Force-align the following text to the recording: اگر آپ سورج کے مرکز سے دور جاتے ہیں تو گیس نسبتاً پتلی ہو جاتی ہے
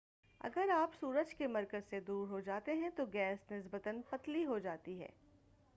اگر 0.41 0.69
آپ 0.69 0.95
سورج 0.99 1.33
کے 1.35 1.47
مرکز 1.47 1.89
سے 1.89 1.99
دور 1.99 2.27
جاتے 2.41 2.73
ہیں 2.73 2.89
تو 2.95 3.05
گیس 3.13 3.51
نسبتاً 3.51 4.01
پتلی 4.09 4.45
ہو 4.45 4.59
جاتی 4.59 4.99
ہے 5.01 5.09